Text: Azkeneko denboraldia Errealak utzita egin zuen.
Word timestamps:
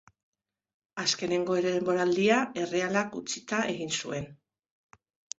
Azkeneko 1.01 1.57
denboraldia 1.65 2.37
Errealak 2.61 3.13
utzita 3.19 3.59
egin 3.75 3.93
zuen. 3.99 4.27